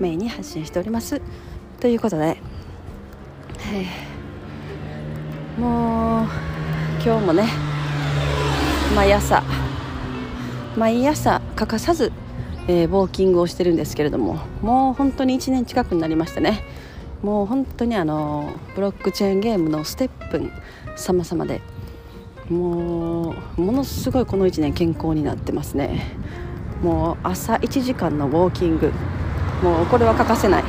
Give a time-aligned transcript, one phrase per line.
[0.00, 1.20] メインに発信しております。
[1.80, 2.38] ということで、
[5.58, 6.26] もう
[7.04, 7.48] 今日もね
[8.94, 9.42] 毎朝
[10.76, 12.12] 毎朝欠かさず、
[12.68, 16.62] えー、ウォーキングをしてるんですけれどももう本当に1年近くになりましたね。
[17.22, 20.52] もう本当にあのブロックチェーンゲームのステップン
[20.96, 21.62] 様々で
[22.50, 26.14] もうものすごいこの1年健康になってますね。
[26.82, 28.92] もう朝1時間のウォーキング。
[29.62, 30.64] もうこれは欠かせない。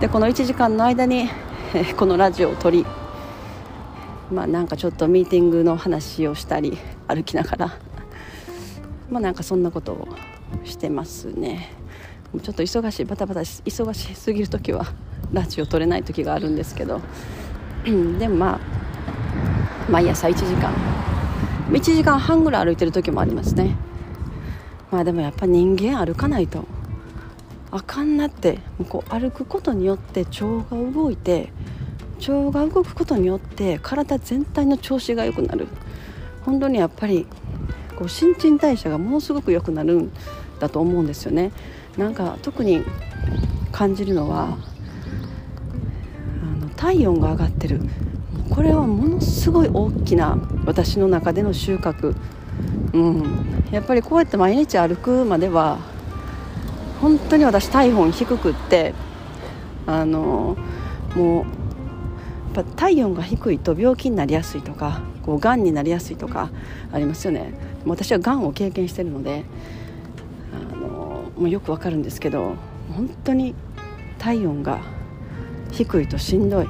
[0.00, 1.28] でこの1時間の間に
[1.96, 2.84] このラジオを撮り
[4.30, 7.78] まあなんかちょっとミーティングの話をしたり歩きながら
[9.10, 10.08] まあなんかそんなことを
[10.64, 11.70] してますね。
[12.42, 14.86] ちょっと忙しいバタバタ忙しすぎる時は
[15.32, 17.00] ラジオ撮れない時があるんですけど。
[17.84, 18.60] でもまあ
[19.90, 20.72] 毎朝1時間
[21.70, 23.76] 1時間半ぐらい歩いてる時もありますね。
[24.90, 26.64] まあでもやっぱ人間歩かないと
[27.74, 31.52] あかんなってこう歩くことによって腸が動いて
[32.20, 35.66] 腸が動くことによって体全体の調子が良くなる。
[36.44, 37.26] 本当にやっぱり
[37.96, 40.12] こう新陳代謝がものすごく良くなるん
[40.60, 41.50] だと思うんですよね。
[41.98, 42.84] なんか特に
[43.72, 44.56] 感じるのは
[46.42, 47.80] あの体温が上がってる。
[48.50, 52.14] これはものすごい大きな私の中での収穫。
[52.92, 53.24] うん、
[53.72, 55.92] やっぱりこうやって毎日歩くまでは
[57.00, 58.94] 本当に私体温低くって
[59.86, 60.56] あの
[61.14, 61.44] もう
[62.56, 66.50] やっぱ体温が低いと病気になりやすいとかこうがんになりやすいとか
[66.92, 67.52] ありますよね。
[67.84, 69.44] 私はがんを経験してるので
[70.52, 72.54] あのもうよくわかるんですけど
[72.94, 73.54] 本当に
[74.18, 74.80] 体温が
[75.72, 76.66] 低いとしんどい。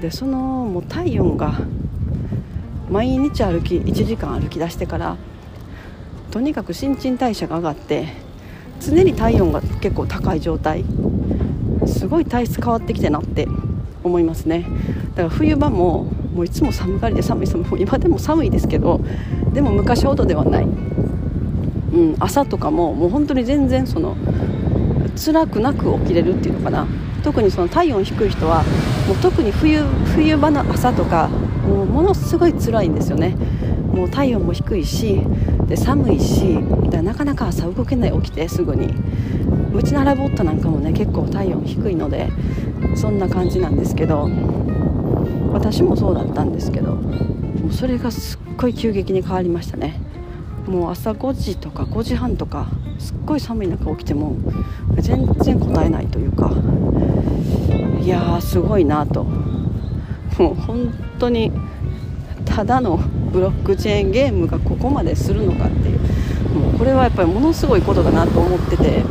[0.00, 1.60] でそのもう体温が
[2.90, 5.16] 毎日歩き1時間歩き出してから
[6.30, 8.08] とにかく新陳代謝が上がって
[8.80, 10.84] 常に体温が結構高い状態。
[11.86, 13.46] すごい体質変わってきてなって
[14.02, 14.66] 思いますね。
[15.10, 16.04] だから冬場も
[16.34, 19.00] もういつも寒がりで寒い寒い今でも寒いですけど
[19.52, 24.16] でも昔ほどではない、うん、朝とかももう本当に全然その
[25.16, 26.86] 辛くなく起きれるっていうのかな。
[27.22, 28.62] 特にその体温低い人は
[29.06, 29.82] もう特に冬
[30.14, 33.36] 冬場の朝とかもうものすごい辛いんですよね。
[33.94, 35.20] もう体温も低いし
[35.66, 36.58] で寒いし
[36.90, 38.94] だなかなか朝動けない起きてすぐに。
[39.72, 42.28] うちのラボットなんかもね結構体温低いので
[42.96, 44.28] そんな感じなんですけど
[45.52, 50.00] 私もそうだったんですけどもうそれがすっごい急激に変わりましたね。
[50.66, 52.66] もう朝5時とか5時半とか
[52.98, 54.36] すっごい寒い中起きても
[54.98, 56.52] 全然答えないというか
[58.02, 59.24] いやーすごいなと。
[60.38, 61.52] もう本当に
[62.44, 62.98] ただの
[63.32, 65.98] ブロックチェーンゲームがここまでするのかっていう。
[66.50, 69.02] もうこれはやっぱりものすごいことだなと思ってて。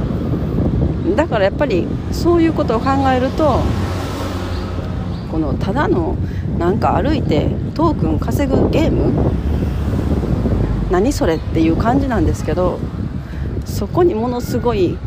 [1.16, 3.62] だからやっぱりそういうことを考えると
[5.31, 6.16] このただの
[6.59, 9.12] なんか歩いてトークン稼ぐゲーム？
[10.91, 12.80] 何それっていう感じなんですけど
[13.66, 15.00] そこにものすごい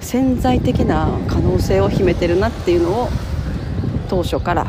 [0.00, 3.08] 潜在的な可能性を秘めてるなっていうのを
[4.08, 4.66] 当初から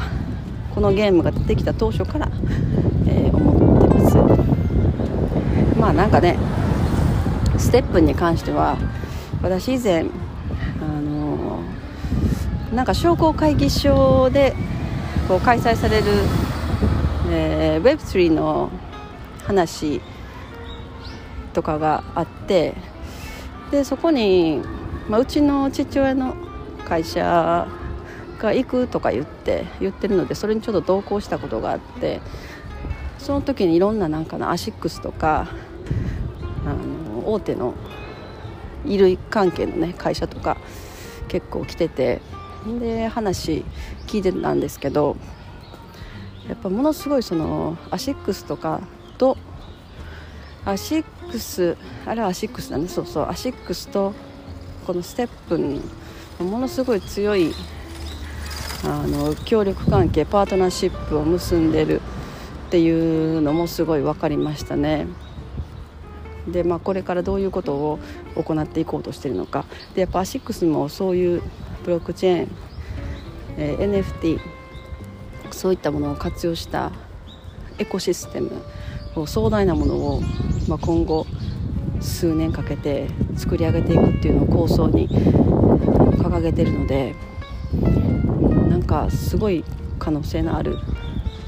[0.73, 2.29] このゲームが出てきた当初から、
[5.95, 6.37] なんかね
[7.57, 8.77] ステップに関しては
[9.41, 10.05] 私以前
[10.81, 11.59] あの、
[12.73, 14.53] なんか商工会議所で
[15.27, 16.05] こう開催される、
[17.29, 18.69] えー、Web3 の
[19.43, 20.01] 話
[21.53, 22.75] とかがあって
[23.71, 24.61] でそこに、
[25.07, 26.35] まあ、うちの父親の
[26.85, 27.67] 会社
[28.39, 32.19] が行くとか言って言ってるのでそれにちょっと同行したことがあって
[33.17, 35.47] その時にいろんななんかなアシックスとか
[37.25, 37.73] の大手の
[38.83, 40.57] 衣類関係のね会社とか
[41.27, 42.21] 結構来てて
[42.79, 43.65] で話
[44.07, 45.17] 聞いてたんですけど
[46.47, 48.81] やっぱものすごいそのアシックスとか
[49.17, 49.37] と
[50.65, 52.87] アシックスあれはアシックスだね。
[52.87, 54.13] そうそうアシックスと
[54.85, 55.81] このステップに
[56.39, 57.53] ものすごい強い
[58.83, 62.01] あの協力関係パートナーシップを結んでる
[62.67, 62.89] ってい
[63.37, 65.07] うのもすごい分かりましたね。
[66.47, 67.99] で、まあ、これからどういうことを
[68.35, 69.65] 行っていこうとしているのか。
[69.93, 71.41] でやっぱアシックスもそういう
[71.83, 72.49] ブロックチェーン、
[73.57, 74.39] えー、NFT
[75.51, 76.91] そういったものを活用した
[77.77, 78.51] エコシステム
[79.27, 80.21] 壮大なものを、
[80.67, 81.25] まあ、今後
[82.01, 83.07] 数年かけて
[83.37, 87.15] 作り上げていくっていうのを構想に掲げてるので
[88.69, 89.63] なんかすごい
[89.99, 90.77] 可能性のある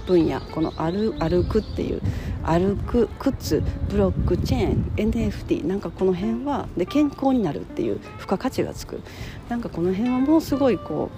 [0.06, 2.02] 分野この歩歩くっていう
[2.48, 9.02] 歩く靴ブロックチェーン NFT なんかこの辺はで健康になるっていう付加価値がつく。
[9.50, 11.12] なんかこの辺はもうすごいこ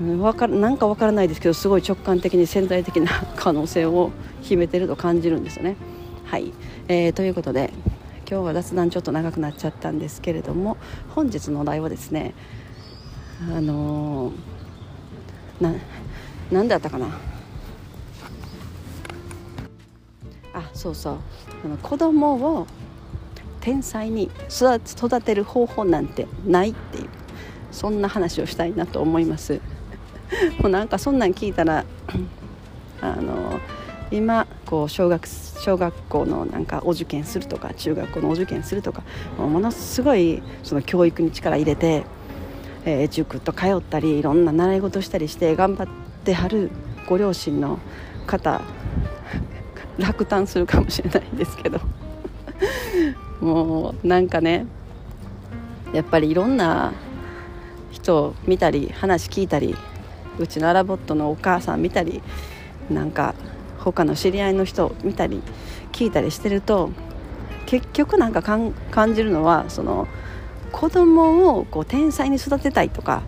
[0.00, 4.10] うわかなんかわからないですけどすごい直感的に潜在的な可能性を
[4.40, 5.76] 秘めてると感じるんですよね。
[6.24, 6.52] はい、
[6.88, 7.72] えー、ということで
[8.30, 10.78] 今日は雑談ちょっと長くなっちゃったんですけれども
[11.14, 12.34] 本日のお題はですね
[13.54, 15.74] あのー、な
[16.50, 17.27] 何だったかな？
[20.78, 21.18] そうそう。
[21.64, 22.66] あの子供を
[23.60, 27.08] 天才に育てる方法なんてないっていう
[27.72, 29.60] そんな話をしたいなと思います。
[30.62, 31.84] もうなんかそんなん聞いたら
[33.02, 33.58] あの
[34.12, 39.02] 今こう小学小学校のなんかお受験するとか中学校のお受験するとか
[39.36, 42.04] ものすごいその教育に力入れて、
[42.84, 45.88] えー、塾と通ったりいろんな習い事したりして頑張っ
[46.24, 46.70] てはる
[47.08, 47.80] ご両親の
[48.26, 48.60] 方
[49.98, 51.80] 落胆するかもしれないんですけど。
[53.40, 54.66] もうなんかね
[55.92, 56.92] やっぱりいろんな
[57.90, 59.76] 人を見たり話聞いたり
[60.38, 62.22] うちのアラボットのお母さん見たり
[62.90, 63.34] なんか
[63.78, 65.42] 他の知り合いの人を見たり
[65.92, 66.90] 聞いたりしてると
[67.66, 68.74] 結局なんか感
[69.14, 70.08] じるのはその
[70.72, 73.22] 子供をこを天才に育てたいとか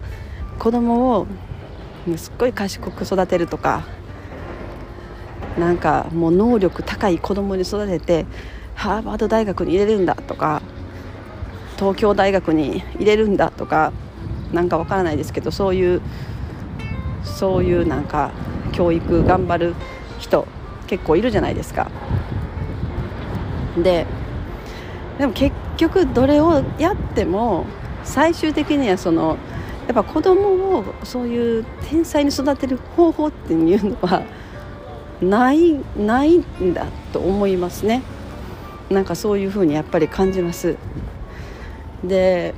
[0.58, 1.26] 子供を
[2.16, 3.84] すっごい賢く育てるとか
[5.60, 8.26] なんかもう能力高い子供に育てて
[8.74, 10.62] ハーバード大学に入れるんだとか
[11.76, 13.92] 東京大学に入れるんだとか
[14.52, 16.00] なんかわからないですけどそういう
[17.22, 18.32] そういうなんか
[18.72, 19.74] 教育頑張る
[20.18, 20.48] 人
[20.86, 21.90] 結構いるじゃないですか。
[23.76, 24.06] で
[25.18, 27.66] でも結局どれをやっても
[28.02, 29.36] 最終的にはその
[29.86, 34.22] やっぱ子供をそういう天才に育てる方法っていうのは
[35.20, 38.02] ないないんだと思いますね。
[38.90, 40.76] なんかそういうふうにやっぱり感じます。
[42.02, 42.54] で、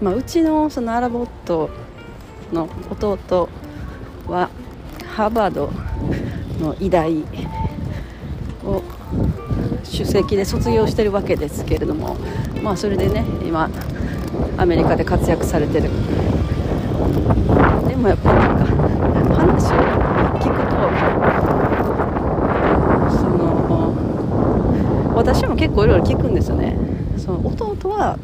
[0.00, 1.68] まあ、うちのそのアラボット
[2.52, 3.48] の弟
[4.28, 4.48] は
[5.14, 5.70] ハーバード
[6.60, 7.24] の医大
[8.64, 8.82] を
[9.84, 12.16] 首席で卒業してるわけですけれども
[12.62, 13.68] まあそれでね今
[14.56, 15.90] アメリカで活躍されてる。
[17.88, 18.64] でもやっぱりなんか
[19.34, 19.76] 話を
[20.38, 20.76] 聞くと
[23.10, 23.40] その
[25.20, 26.74] 私も結構いろいろ聞くんですよね。
[27.18, 28.18] その弟は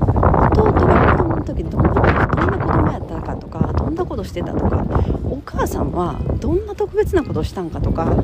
[0.00, 4.86] 弟が子供の時どんなどんな子供やったかとかどんなことしてたとか
[5.24, 8.14] お母さんはどんな特別なことしたんかとか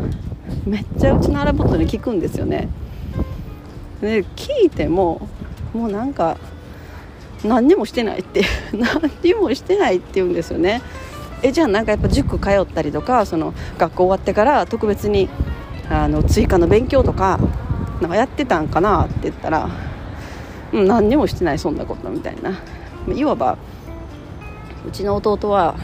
[0.64, 2.68] めっちゃうちのアラボットに聞くんですよね。
[4.00, 5.28] で聞いても
[5.72, 6.36] もうなんか
[7.42, 10.80] 何にもしてないって 何にもしてないって言うんですよね。
[11.42, 15.28] えじゃあなんかやっぱ塾通ったりとかその学校終わってから特別に
[15.90, 17.38] あの追加の勉強とか
[18.04, 19.70] なんかやってたんかなって言ったら、
[20.72, 22.60] うん、何にもしてないそんなことみたいな。
[23.14, 23.56] いわば
[24.86, 25.74] うちの弟は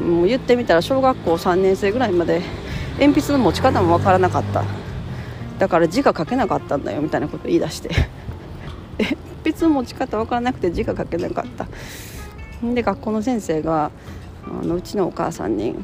[0.00, 2.40] もう言ってみたら小学校3年生ぐらいまで
[2.98, 4.64] 鉛筆の持ち方も分からなかった。
[5.58, 7.90] だから字が書けなかったんだよみたいなこと言い出して。
[8.98, 9.16] 鉛
[9.52, 11.66] 筆の持ち方分からなくて字が書けなかった。
[12.74, 13.90] で学校の先生が
[14.46, 15.74] あのうちのお母さんに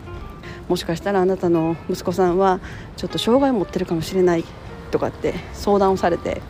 [0.68, 2.60] もしかしたらあなたの息子さんは
[2.96, 4.44] ちょっと障害を持ってるかもしれない
[4.90, 6.40] とかって相談をされて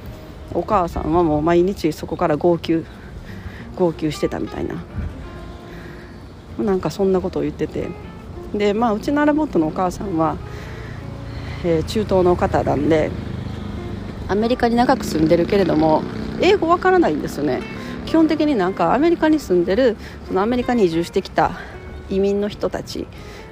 [0.52, 2.84] お母さんはもう毎日そこから号泣
[3.76, 4.76] 号泣してたみたいな。
[6.58, 7.88] なんかそんなことを言ってて。
[8.54, 10.36] でまあうちのアラボットのお母さんは、
[11.64, 13.10] えー、中東の方なんで
[14.28, 16.04] アメリカに長く住んでるけれども
[16.40, 17.62] 英語わからないんですよね。
[18.06, 19.96] 基本的になんかアメリカに住んでる
[20.28, 21.58] そのアメリカに移住してきた
[22.10, 23.08] 移民の人たち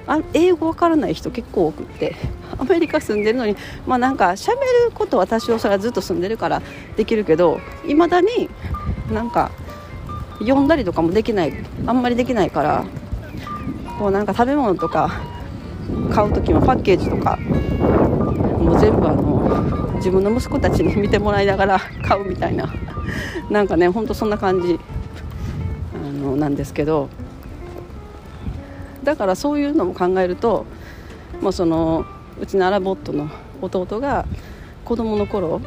[0.07, 2.15] あ英語わからない人結構多くて
[2.57, 3.55] アメリカ住んでるのに
[3.87, 6.61] まあなんか喋ること私はそれはずっと住んでるから
[6.95, 8.49] できるけどいまだに
[9.11, 9.51] なんか
[10.39, 11.53] 読んだりとかもできない
[11.85, 12.85] あんまりできないから
[13.97, 15.21] こうなんか食べ物とか
[16.13, 22.73] 買う時もパッケージとかもう全部あの自分の息子たちに 見てもらいながら買うみたいな。
[23.49, 24.79] なんかねほんとそんな感じ。
[25.93, 27.09] あのなんですけど。
[29.03, 30.65] だからそういうのも考えると
[31.41, 32.05] もうその
[32.39, 33.29] うちのアラボットの
[33.61, 34.25] 弟が
[34.85, 35.61] 子供の頃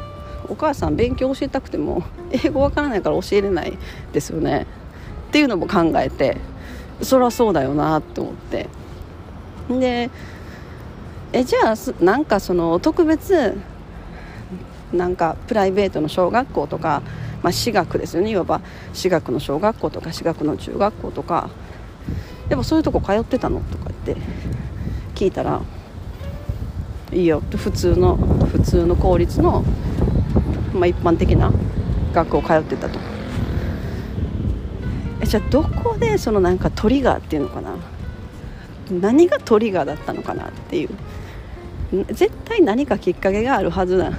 [0.49, 3.77] お母さん勉強教えたくても英語わからないから教えれない
[4.13, 4.65] ですよね。
[5.29, 6.37] っていうのも考えて
[7.01, 8.67] そりゃそうだよなって思って。
[9.69, 10.09] で
[11.33, 13.57] えじゃあなんかその特別
[14.93, 17.01] なんかプライベートの小学校とか、
[17.43, 18.31] まあ、私学ですよね。
[18.31, 18.61] いわば
[18.93, 21.49] 私学の小学校とか私学の中学校とか
[22.49, 23.59] やっぱそういうとこ通ってたの？
[23.59, 24.21] とか言って
[25.15, 25.61] 聞いたら
[27.11, 29.63] いいよって普通の普通の公立の、
[30.73, 31.51] まあ、一般的な
[32.13, 32.99] 学校通ってたと。
[35.21, 37.75] えじゃあどこでそのなんかトリガーっていうのかな？
[38.89, 40.89] 何がトリガーだったのかなっていう。
[42.07, 44.11] 絶対何かきっかけがあるはずだ。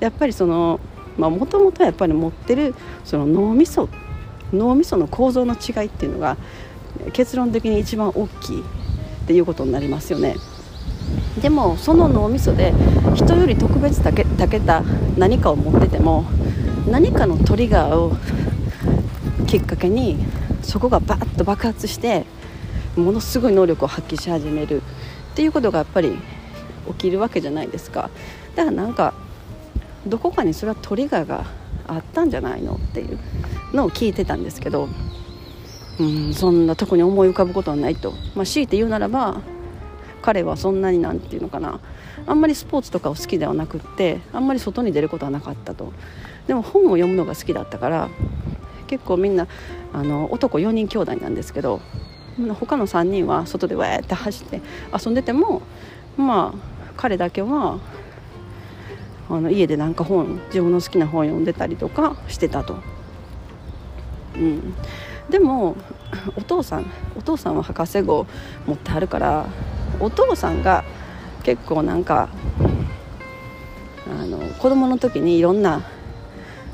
[0.00, 0.80] やっぱりその
[1.16, 2.74] もともとやっぱり持ってる
[3.04, 3.88] その脳みそ
[4.52, 6.36] 脳みその構造の違いっていうのが
[7.12, 8.64] 結論的に一番大きいっ
[9.26, 10.36] ていうことになりますよね。
[11.40, 12.72] でもその脳みそで
[13.14, 14.24] 人より特別たけ
[14.60, 14.82] た
[15.16, 16.24] 何かを持ってても
[16.90, 18.16] 何かのトリガーを
[19.46, 20.18] きっかけに
[20.62, 22.24] そこがバッと爆発して
[22.96, 24.82] ものすごい能力を発揮し始める
[25.32, 26.18] っていうことがやっぱり
[26.88, 28.10] 起きるわけじゃないですか。
[28.56, 29.14] だからなんか
[30.06, 31.44] どこかにそれはトリガーが
[31.86, 33.18] あったんじゃないのっていう
[33.72, 34.88] のを聞いてたんですけど
[36.00, 39.40] うんそんなとこに思い浮かぶことはないと、まあ、強いて言うならば
[40.22, 41.80] 彼はそんなになんていうのかな。
[42.26, 45.92] あんまりスポーツとかを好きではなくってあんまり外に出ることはなかったと。
[46.46, 48.08] でも本を読むのが好きだったから
[48.86, 49.46] 結構みんな
[49.92, 51.80] あの男4人兄弟なんですけど
[52.58, 54.60] 他の3人は外でわーって走って
[55.04, 55.62] 遊んでても
[56.16, 57.78] まあ彼だけは
[59.28, 62.78] あの家でなんか本自分の好きな本読んでたりとかしてたと。
[64.36, 64.74] うん、
[65.30, 65.76] でも
[66.36, 68.26] お父さんお父さんは博士号
[68.66, 69.46] 持ってはるから
[70.00, 70.84] お父さんが
[71.42, 72.28] 結構なんか
[74.06, 75.82] あの子供の時にいろんな、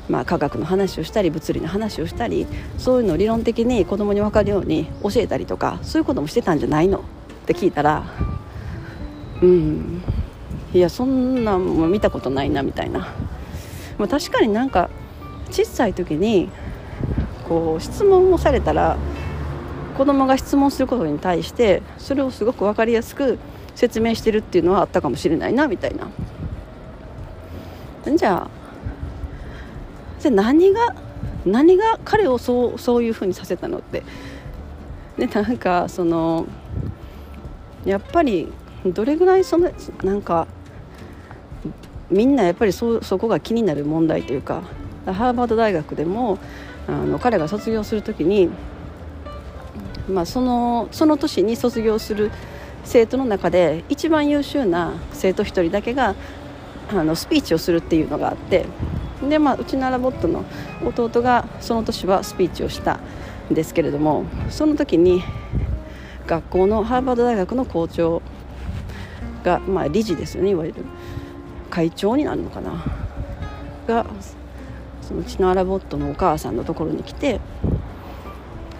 [0.07, 2.47] まあ、科学の話をしたり物理の話をしたり
[2.77, 6.99] そういうのを理論的に子供に分かるように教えたりとかそういうこともしてたんじゃないの？
[6.99, 7.01] っ
[7.45, 8.05] て聞いたら
[9.41, 10.01] うん。
[10.73, 13.13] いやそんなんも見たことないなみたいな、
[13.97, 14.89] まあ、確かになんか
[15.49, 16.49] 小さい時に
[17.47, 18.97] こう質問をされたら
[19.97, 23.39] 子供が質問することに対してそれをすごく分かりやすく
[23.75, 26.07] 説明してるっていうのはあったかもしれないなみたいな。
[28.15, 28.49] じゃあ
[30.19, 30.95] じゃ何が
[31.45, 34.03] 何が彼をそうそういうふうにさせたのって。
[35.17, 36.45] でなんかその
[37.85, 38.51] やっぱり
[38.85, 39.71] どれぐらいその
[40.03, 40.47] なんか
[42.09, 44.61] みんなやっぱりそそこが気になる問題というか
[45.05, 46.37] ハーバード大学でも
[46.87, 48.49] あの彼が卒業する時に
[50.09, 52.31] まあ、そのその年に卒業する
[52.83, 56.15] 生徒の中で一番優秀な生徒1人だけが
[56.91, 58.65] あのスピーチをするっていうのがあって
[59.27, 60.45] で、まあ、うちのラボットの
[60.85, 62.99] 弟がその年はスピーチをした
[63.51, 65.23] んですけれどもその時に
[66.27, 68.21] 学校のハーバード大学の校長
[69.43, 70.85] が、まあ、理事ですよねいわゆる。
[71.69, 72.83] 会長になるのかな。
[73.87, 74.05] が
[75.05, 77.39] そのうちのアラボットのお母さんのところに来て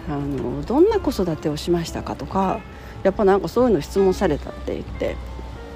[0.08, 2.60] あのどんな子育てをしましたかとか
[3.02, 5.16] やっぱなんかそういうの質問されたって言って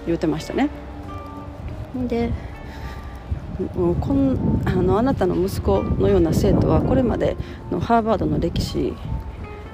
[0.07, 0.71] 言ってましたね。
[2.07, 2.31] で
[3.75, 7.37] もうこんあのあなたの息子のような生徒はこれまで
[7.71, 8.95] のハーバードの歴史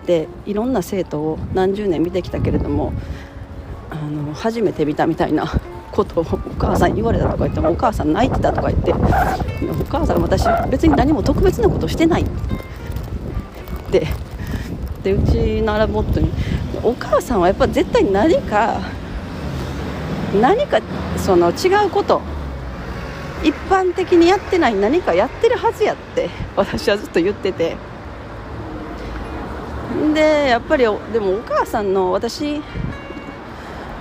[0.07, 2.93] でいろんな生徒を何十年見てきたけれども
[3.91, 5.47] あの初めて見たみたいな
[5.93, 6.25] ことをお
[6.59, 8.97] 母さん言われたとか言ってもお母さん泣いてたとか言ってお
[9.89, 12.27] 母さん私別に何も特別なことしてないっ
[13.91, 14.07] て。
[15.07, 16.31] ってうちのアラボットに
[16.83, 18.81] お母さんはやっぱ絶対何か
[20.41, 20.81] 何か
[21.17, 22.21] その違うこと
[23.45, 27.77] 一般的にやってない何かやってるはずやって私はずっと言ってて。
[30.13, 32.61] でやっぱりでもお母さんの私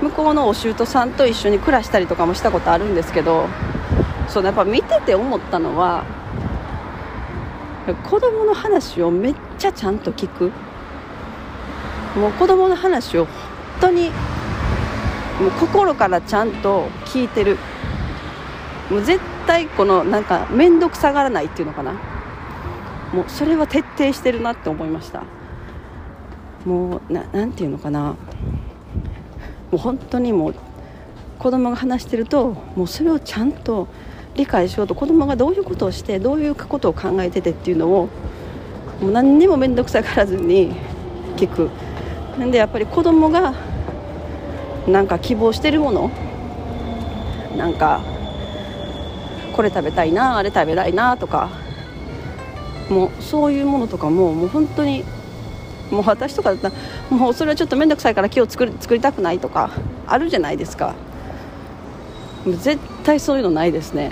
[0.06, 3.48] 向こうのお舅さんと一緒に暮らしたりとかもしたことあるんですけど
[4.28, 6.06] そのやっぱ見てて思ったのは
[8.10, 10.52] 子供の話をめっちゃちゃんと聞く。
[12.20, 13.34] もう子供の話を本
[13.82, 14.10] 当に
[15.40, 17.58] もう心からちゃんと聞いてる。
[18.90, 21.94] もう絶対このなんか面倒くさがらないっていうのかな。
[23.14, 25.24] もうそれは徹底してるなって思いました。
[26.66, 28.16] もうななんていうのかな。
[29.74, 30.56] う本当にもう
[31.40, 33.88] 子供が話してるともうそれをちゃんと
[34.36, 38.10] 理解しようと子供がどういうことをしてどういうことを考えててっていうのを
[39.02, 40.74] もう何にも面倒くさがらずに
[41.36, 41.70] 聞く。
[42.38, 43.54] なんでやっぱり子供が
[44.88, 46.12] なんか希望してるもの
[47.56, 48.02] なんか
[49.56, 51.50] これ食べたいなあれ食べたいなとか
[52.90, 55.06] もうそういうものとかももう本当に
[55.92, 56.76] もう私とかだったら
[57.10, 59.70] もうそれはちょっと面倒くさいから木を作り作りたくないとか
[60.08, 60.96] あるじゃないですか。
[62.46, 64.12] 絶対そういうのないですね。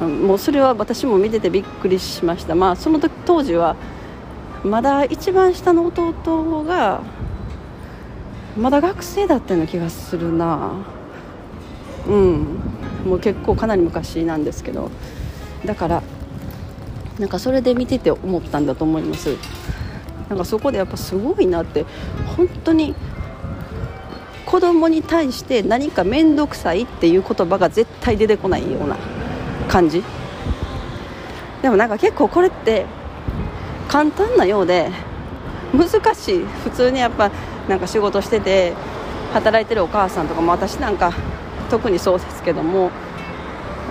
[0.00, 2.54] もうそれは私も見ててびっくりしました。
[2.54, 3.76] まあその時当時は
[4.64, 7.02] まだ一番下の弟が
[8.56, 10.72] まだ学生だったような気がするな。
[12.06, 12.46] うん。
[13.04, 14.90] もう結構かなり昔なんですけど。
[15.64, 16.02] だから
[17.18, 19.36] なんかそれで見てて思ったんだと思います。
[20.28, 21.84] なんかそこでやっぱすごいなって
[22.36, 22.94] 本当に
[24.44, 28.96] 子供に対して何か面倒くさいっていう言葉が絶対出てこないような
[29.68, 30.02] 感じ。
[31.62, 32.86] でもなんか結構これって
[33.88, 34.90] 簡単なようで
[35.72, 36.44] 難しい。
[36.64, 37.30] 普通にやっぱ
[37.68, 38.72] なんか仕事してて
[39.34, 41.12] 働いてるお母さんとかも私なんか
[41.68, 42.90] 特にそうですけども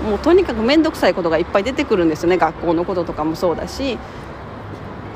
[0.07, 2.37] もうとにかく面倒くさいことがいっぱい出てくるんですよね。
[2.37, 3.99] 学校のこととかもそうだし、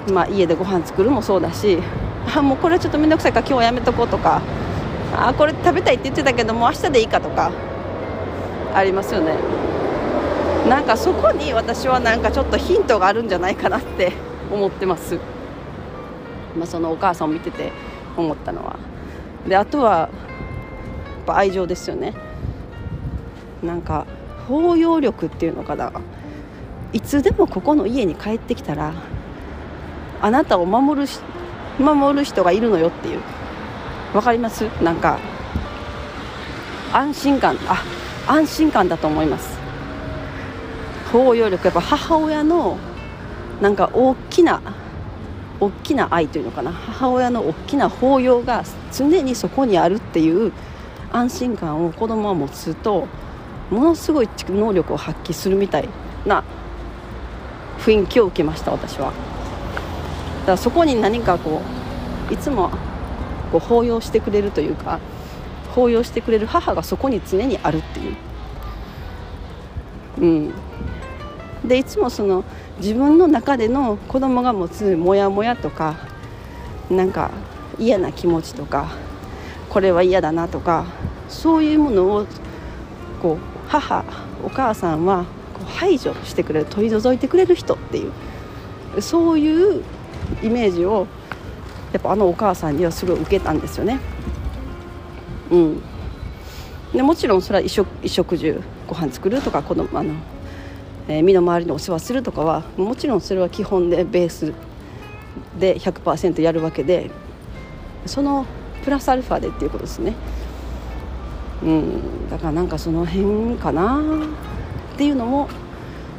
[0.09, 1.77] まあ、家でご飯作るもそうだし
[2.35, 4.41] あもうこれちょっと面倒くさいから今日はやめとこうとか
[5.13, 7.51] あこれ食べたいって言ってたけどもう明日でいいかとか
[8.73, 9.35] ありますよね。
[10.69, 14.13] なんかそこに私はなんかちょっとヒントがあるんじゃないかなって
[14.51, 15.15] 思ってます、
[16.55, 17.71] まあ、そのお母さんを見てて
[18.15, 18.77] 思ったのは。
[19.47, 22.13] であとはやっぱ愛情ですよね。
[23.61, 24.05] なんか
[24.47, 25.91] 包容力っていうのかな。
[26.93, 28.93] いつでもここの家に帰ってきたら
[30.21, 31.07] あなたを守る
[31.79, 33.19] 守る人がいるのよっていう。
[34.13, 34.65] 分かります？
[34.83, 35.19] なんか
[36.93, 37.57] 安心感。
[37.67, 37.83] あ
[38.27, 39.57] 安心感だと思います。
[41.11, 41.65] 包容力。
[41.65, 42.77] やっぱ母親の
[43.61, 44.61] なんか大きな
[45.59, 46.71] 大きな愛というのかな。
[46.71, 50.51] 母親の大きな抱擁が常にそこにあるっていう
[51.11, 53.07] 安心感を子供は持つと
[53.69, 55.89] ものすごい能力を発揮するみたい
[56.25, 56.43] な
[57.79, 59.30] 雰囲気を受けました私は。
[60.41, 61.61] だからそこに何かこ
[62.29, 62.69] ういつも
[63.51, 64.99] こう抱擁してくれるというか
[65.69, 68.15] 抱擁してくれる母がそこに常にあるっていう。
[70.19, 70.53] うん。
[71.65, 72.43] でいつもその
[72.79, 75.95] 自分の中での子供が持つモヤモヤとか
[76.89, 77.31] なんか
[77.77, 78.87] 嫌な気持ちとか
[79.69, 80.85] これは嫌だなとか
[81.29, 82.25] そういうものを
[83.21, 84.03] こう母
[84.43, 88.09] お母さんはこう排除してくれる取り除いてくれる人ってい
[88.97, 89.83] うそういう
[90.41, 91.07] イメージを
[91.93, 93.99] やっぱあのお母さんにはすごい受けたんですよね。
[95.51, 95.81] うん、
[96.93, 100.13] でもちろんそれは衣食衣食住ご飯作るとか子供あの、
[101.07, 104.53] えー、身の回りのお世話するとかはもちろんそれは基本でベース
[105.59, 107.11] で100%やるわけで
[108.05, 108.45] その
[108.83, 110.15] プラスアルファでっていうことですね。
[111.63, 114.01] うん、だからなんかその辺かな
[114.95, 115.47] っていうのも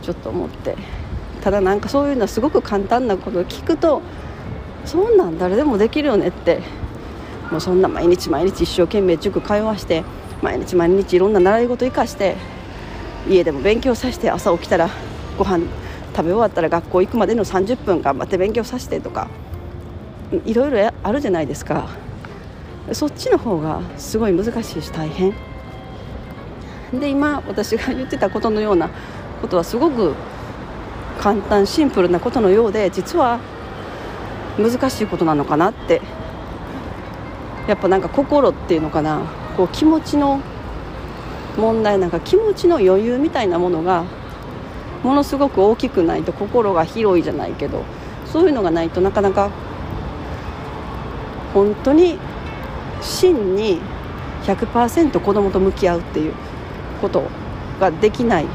[0.02, 0.76] ちょっと思って
[1.42, 4.00] ただなんかそういうのはすごく簡単なことを聞くと
[4.84, 6.60] そんなん誰でもできるよねって。
[7.52, 10.04] もうそんな毎日毎日一生懸命塾通わして
[10.40, 12.34] 毎日毎日いろんな習い事生かして
[13.28, 14.88] 家でも勉強させて朝起きたら
[15.36, 15.66] ご飯
[16.16, 19.28] 食べ終わったら学校行くまでの30分頑張って勉強させてとか
[20.46, 21.90] いろいろあるじゃないですか。
[22.92, 25.34] そっちの方がすごい難しいし大変。
[26.98, 28.88] で今私が言ってたことのような
[29.42, 30.14] ことはすごく
[31.22, 33.38] 簡単シンプルなことのようで実は
[34.58, 36.02] 難しいことなのかなって。
[37.68, 39.20] やっぱなんか心っていうのかな。
[39.56, 40.40] こう気持ちの
[41.56, 44.04] 問題なんか気持ちの余裕みたいなものが
[45.04, 47.84] ものすごく大きくないと心が広いじゃないけど
[48.24, 49.50] そういうのがないとなかなか
[51.52, 52.18] 本当に
[53.02, 53.80] 真に
[54.44, 56.32] 100%子供と向き合うっていう
[57.02, 57.24] こと
[57.78, 58.46] ができない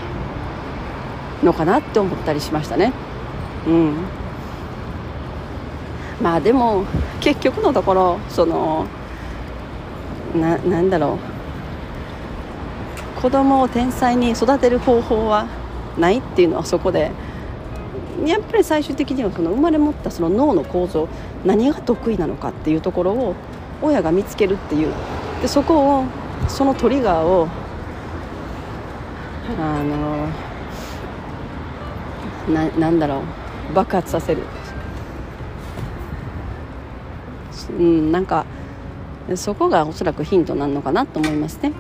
[1.43, 2.93] のかなって思ったりしましたね。
[3.67, 3.95] うん、
[6.21, 6.86] まあでも
[7.19, 8.86] 結局のところその
[10.36, 11.17] ななんだろ
[13.17, 13.21] う。
[13.21, 15.47] 子供を天才に育てる方法は
[15.97, 17.12] ないっていうのはそこで。
[18.26, 21.08] やっぱり最終的にはその生まれ持ったその脳の構造
[21.45, 23.36] 何が得意なのかっていうところを
[23.80, 24.91] 親が見つけるっていう。
[25.41, 26.04] でそこを
[26.47, 27.47] そのトリガーを
[29.60, 30.28] あの
[32.47, 33.21] ななんだろう。
[33.73, 34.43] 爆発させる、
[37.77, 38.45] うん、なんか
[39.36, 41.73] そこがおそらくヒントなのかなと思いますね。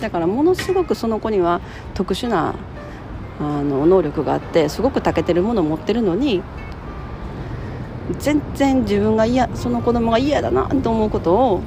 [0.00, 1.60] だからものすごくその子には
[1.94, 2.54] 特殊な
[3.40, 6.42] あの能力があってすごく長けてるものを持ってるのに
[8.18, 11.60] 全然自分が嫌その子供が嫌だなと思うことを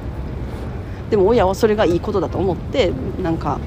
[1.10, 3.58] でも親はそれがいいことだと思ってなんか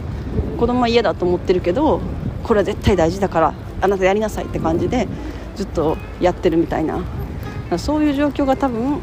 [0.60, 2.02] 子供は嫌だと思ってるけど
[2.44, 5.08] これは絶対大事だからあなたやりなさいって感じで
[5.56, 7.02] ずっとやってるみたいな。
[7.78, 9.00] そういう状況が多分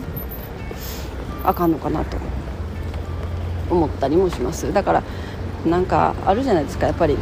[1.45, 2.17] あかんのかなと。
[3.71, 4.73] 思ったりもします。
[4.73, 5.03] だから
[5.67, 6.87] なんかあるじゃないですか。
[6.87, 7.19] やっぱり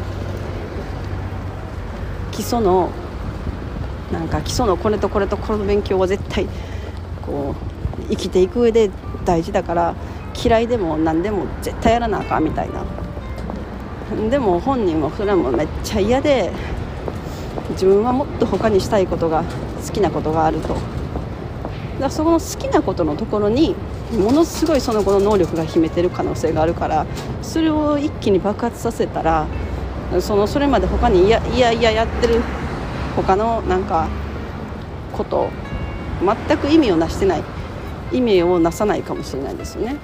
[2.30, 2.90] 基礎の
[4.12, 6.46] なんか基礎のこれとこれとこの勉強は絶対
[7.24, 7.56] こ
[8.00, 8.90] う生きていく上で
[9.24, 9.96] 大事だから
[10.40, 12.84] 嫌いでも何でも絶対やらなあかんみたいな。
[14.30, 16.52] でも本人もそれはもうめっちゃ嫌で
[17.76, 19.44] 自分はもっと他にしたいことが
[19.86, 20.80] 好きなことがあるとだか
[22.00, 23.74] らそこの好きなことのところに
[24.18, 27.06] ものすごいその子の能力が秘めてる可能性があるから
[27.42, 29.46] それを一気に爆発させたら
[30.20, 32.40] そのそれまで他にいやいやいややってる
[33.14, 34.08] 他のなんか
[35.12, 35.50] こと
[36.48, 37.44] 全く意味をなしてない
[38.12, 39.96] 意味をなさないかもしれないですよね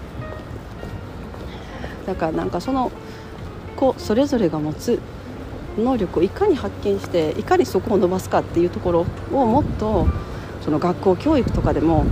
[2.06, 2.90] だからなんかその
[3.76, 5.00] 子それぞれが持つ
[5.78, 10.06] 能力をいかに発見していかにそこを伸ばすかっていうところをもっと
[10.62, 12.04] その学校教育とかでも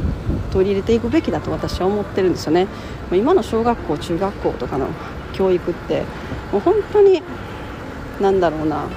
[0.52, 2.66] 取り入れていくべきだと私は思ってるんですよね。
[3.12, 4.88] 今の小学校中学校とかの
[5.32, 6.02] 教育って
[6.52, 7.22] もう本当に
[8.20, 8.88] 何だろうな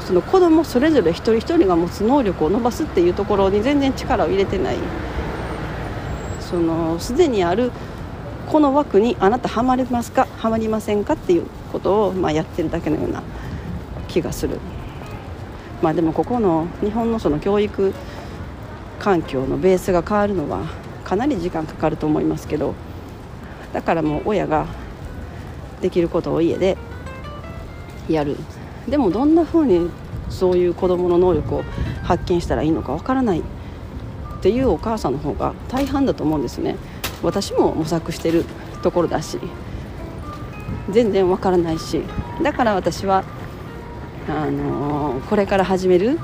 [0.00, 4.76] その子供それぞれ一人一人が持つ能力を伸ばすっていうところに全然力を入れてない
[6.40, 7.70] そのすでにある
[8.48, 10.26] この枠にあなたはまりますか？
[10.36, 11.14] はまりませんか？
[11.14, 13.22] っていうことを、まあ、やってるだけのような
[14.10, 14.58] 気がする。
[15.82, 17.94] まあでもここの日本のその教育
[18.98, 20.66] 環境のベースが変わるのは
[21.04, 22.74] かなり時間かかると思いますけど
[23.72, 24.66] だからもう親が
[25.80, 26.76] できることを家で
[28.08, 28.36] やる。
[28.88, 29.90] でもどんな風に
[30.28, 31.64] そういう子どもの能力を
[32.02, 33.40] 発見したらいいのかわからない。
[33.40, 33.42] っ
[34.42, 36.76] ていうお母さんの方が大半だと思うんですね。
[37.22, 38.44] 私も模索してる
[38.82, 39.38] ところだし
[40.90, 42.02] 全然わからないし
[42.42, 43.24] だから私は
[44.30, 46.18] あの、これから始める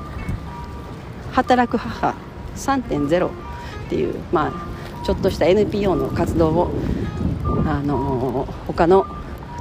[1.31, 2.15] 働く母
[2.55, 3.31] 3.0っ
[3.89, 6.71] ていう、まあ、ちょっとした NPO の活動を、
[7.65, 9.05] あの、他の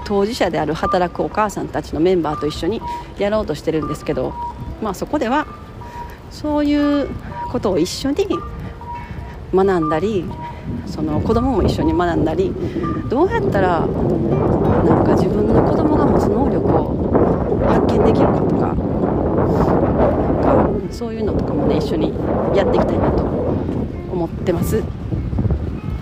[0.05, 2.81] 当事者である働くお母さんたちのメンバーと一緒に
[3.19, 4.33] やろうとしてるんですけど、
[4.81, 5.47] まあ、そこでは
[6.31, 7.09] そういう
[7.51, 8.29] ことを一緒に
[9.53, 10.25] 学んだり
[10.87, 12.53] その子供も一緒に学んだり
[13.09, 18.75] どうやったらなんか自分の子供が持つ能力を発見できるかとか
[20.45, 22.13] なんかそういうのとかもね一緒に
[22.57, 24.83] やっていきたいなと思ってます。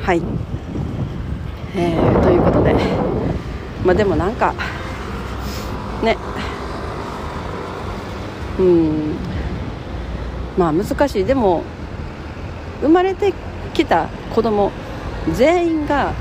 [0.00, 0.22] はい、
[1.74, 2.74] えー、ということで、
[3.84, 4.54] まあ、でもなんか
[6.02, 6.16] ね。
[8.58, 9.16] うん。
[10.56, 11.24] まあ難しい。
[11.24, 11.62] でも
[12.80, 13.32] 生まれて
[13.84, 14.72] きた子供
[15.32, 16.12] 全員が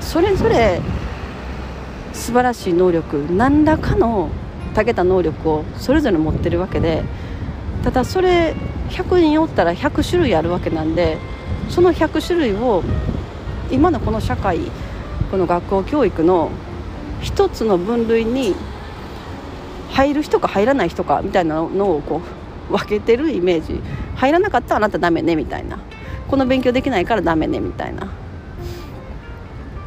[0.00, 0.80] それぞれ
[2.12, 4.30] 素晴らしい能力何らかの
[4.74, 7.02] 長けた能力をそれぞれ持ってるわけで
[7.82, 8.54] ただそれ
[8.90, 11.18] 100人おったら100種類あるわけなんで
[11.68, 12.82] その100種類を
[13.70, 14.60] 今のこの社会
[15.30, 16.50] この学校教育の
[17.22, 18.54] 一つの分類に
[19.90, 22.20] 入る人か入らない人かみたいなのをこ
[22.70, 23.80] う分けてるイメージ。
[24.16, 25.78] 入らなかったらあなたダメねみたいな。
[26.32, 28.10] この勉強できないからダメねみたいな。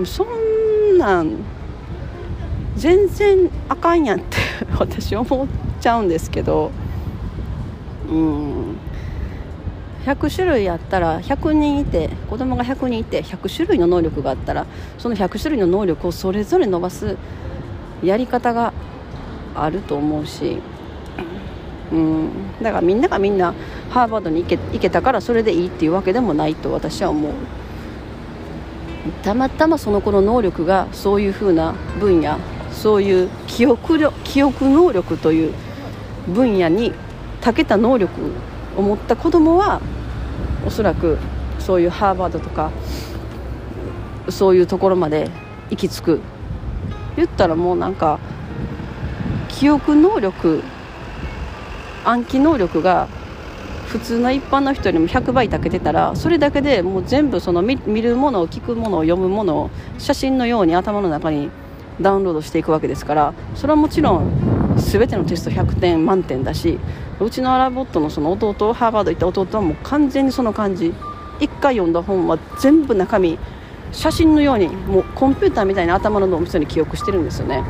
[0.06, 1.38] そんなん
[2.76, 4.38] 全然あかんやんって
[4.78, 5.48] 私思っ
[5.82, 6.70] ちゃうんですけど。
[8.08, 8.78] うん。
[10.06, 14.68] 100種類あったら100人いて子供が100人いて100種類の能力があったら
[15.00, 17.18] その100種類の能力をそれぞれ伸ばす
[18.04, 18.72] やり方が
[19.56, 20.62] あると思うし。
[21.92, 22.30] うん。
[22.62, 23.56] だからみんながみんな
[23.96, 27.32] ハーバードに行け行けたからそれでいいっていうわけでもないと私は思う。
[29.24, 32.38] たまたまその子の能力がそういうふうな分野
[32.74, 35.54] そういう記憶記憶能力という
[36.28, 36.92] 分野に
[37.40, 38.12] 長けた能力
[38.76, 39.80] を持った子供は
[40.68, 41.18] おそらく
[41.60, 42.72] そういうハーバードとか
[44.28, 45.32] そういうところまで
[45.70, 46.22] 行き着く。
[47.16, 48.20] 言ったらもうなんか
[49.48, 50.62] 記憶能力
[52.04, 53.08] 暗記能力が
[53.96, 61.50] 普通の一般の人よりも100倍たけてたらそれだけでもう全部その見るものを聞くものを読むものを写真のように頭の中に
[62.02, 66.78] ダウンロードしていくわけですからそれはもちろん全てのテスト100点満点だし
[67.22, 70.94] うちのアラボットのその弟ハーバード行った弟はもう完全にその感じ。
[71.40, 73.38] 1回読んだ本は全部中身
[73.92, 77.64] 写真のようにもうコンピューターみたいな頭の脳みそに記憶してるんですよね。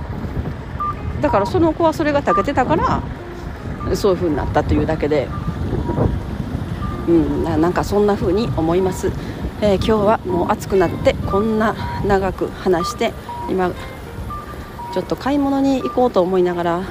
[1.21, 5.27] だからその子はそれがたけてたからそういう風になったというだけで、
[7.07, 9.11] うん、なんかそんな風に思います。
[9.61, 13.13] えー、今日はもう暑くなってこんな長く話して
[13.49, 13.71] 今
[14.93, 16.81] ちょっと買い物に行こうと思いながら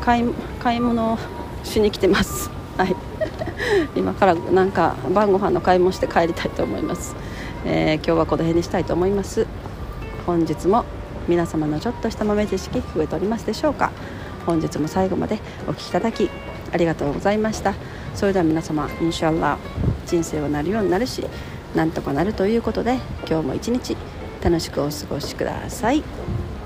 [0.00, 0.24] 買い
[0.60, 1.18] 買い物
[1.64, 2.50] しに来てます。
[2.78, 2.96] はい。
[3.94, 7.14] 今からなんか晩ご飯の買い物して帰りたいと思います、
[7.66, 9.46] えー、今日はこの辺にしたいと思います。
[10.26, 10.84] 本日も
[11.28, 13.90] 皆様のちょっとした豆知識増えておりますでしょうか。
[14.46, 16.30] 本日も最後までお聴きいただき
[16.72, 17.74] ありがとうございました。
[18.14, 19.58] それでは皆様インシャラ
[20.06, 21.24] 人生はなるようになるし
[21.74, 23.96] なんとかなるということで今日も一日
[24.42, 26.02] 楽しくお過ごしください。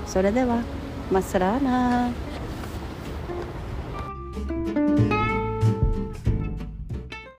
[0.07, 0.61] それでは
[1.11, 2.34] マッサラー。